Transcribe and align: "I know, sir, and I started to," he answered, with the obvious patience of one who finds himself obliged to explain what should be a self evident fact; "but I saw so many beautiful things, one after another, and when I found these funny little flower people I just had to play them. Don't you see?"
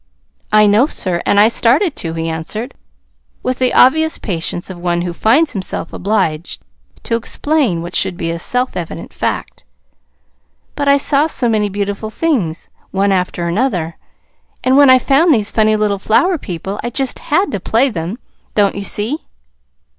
"I 0.51 0.65
know, 0.65 0.87
sir, 0.87 1.21
and 1.27 1.39
I 1.39 1.47
started 1.47 1.95
to," 1.97 2.13
he 2.15 2.27
answered, 2.27 2.73
with 3.43 3.59
the 3.59 3.71
obvious 3.71 4.17
patience 4.17 4.71
of 4.71 4.79
one 4.79 5.03
who 5.03 5.13
finds 5.13 5.51
himself 5.53 5.93
obliged 5.93 6.63
to 7.03 7.15
explain 7.15 7.83
what 7.83 7.95
should 7.95 8.17
be 8.17 8.31
a 8.31 8.39
self 8.39 8.75
evident 8.75 9.13
fact; 9.13 9.63
"but 10.75 10.87
I 10.87 10.97
saw 10.97 11.27
so 11.27 11.47
many 11.47 11.69
beautiful 11.69 12.09
things, 12.09 12.67
one 12.89 13.11
after 13.11 13.47
another, 13.47 13.95
and 14.63 14.75
when 14.75 14.89
I 14.89 14.97
found 14.97 15.31
these 15.35 15.51
funny 15.51 15.75
little 15.75 15.99
flower 15.99 16.39
people 16.39 16.79
I 16.81 16.89
just 16.89 17.19
had 17.19 17.51
to 17.51 17.59
play 17.59 17.91
them. 17.91 18.17
Don't 18.55 18.73
you 18.73 18.83
see?" 18.83 19.27